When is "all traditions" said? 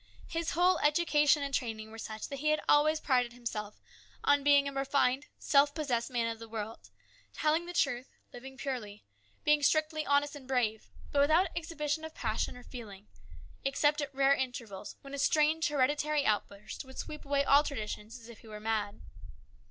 17.43-18.17